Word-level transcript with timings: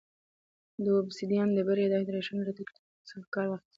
د 0.83 0.85
اوبسیدیان 0.99 1.47
ډبرې 1.57 1.85
د 1.87 1.93
هایدرېشن 1.97 2.37
له 2.47 2.51
تکتیک 2.59 2.87
څخه 3.09 3.25
کار 3.35 3.45
واخیست. 3.49 3.69